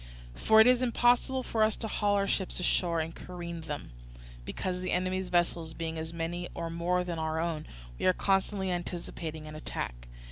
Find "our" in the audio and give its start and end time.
2.15-2.25, 7.19-7.39